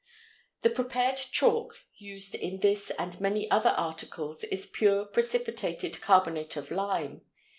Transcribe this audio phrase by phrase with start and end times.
[0.63, 6.71] The prepared chalk used in this and many other articles is pure precipitated carbonate of
[6.71, 7.21] lime.